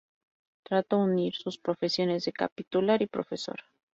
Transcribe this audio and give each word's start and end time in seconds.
Trato 0.63 0.97
unir 0.97 1.35
sus 1.35 1.59
profesiones 1.59 2.25
de 2.25 2.33
capitular 2.33 3.03
y 3.03 3.05
profesor. 3.05 3.59